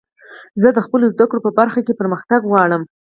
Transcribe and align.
زه 0.61 0.69
د 0.73 0.79
خپلو 0.85 1.05
زدکړو 1.13 1.45
په 1.45 1.51
برخه 1.59 1.79
کښي 1.85 1.93
پرمختګ 2.01 2.41
غواړم. 2.51 2.81